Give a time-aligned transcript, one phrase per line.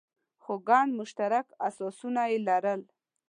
[0.43, 2.81] خو ګڼ مشترک اساسونه یې لرل.